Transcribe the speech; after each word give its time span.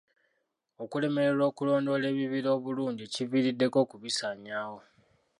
Okulemererwa 0.83 1.45
okulondoola 1.51 2.05
ebibira 2.13 2.49
obulungi 2.57 3.03
kiviiriddeko 3.13 3.77
okubisaanyaawo. 3.85 4.79